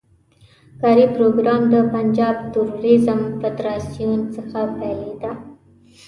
[0.81, 5.31] کاري پروګرام د پنجاب توریزم فدراسیون څخه پیلېده.